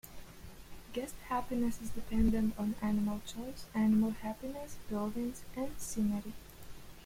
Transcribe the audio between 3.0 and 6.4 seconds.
choice, animal happiness, buildings, and scenery.